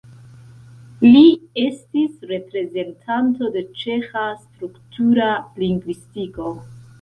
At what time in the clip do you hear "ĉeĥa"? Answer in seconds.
3.83-4.25